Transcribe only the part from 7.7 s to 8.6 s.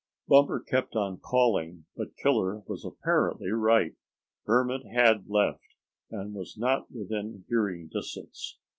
distance.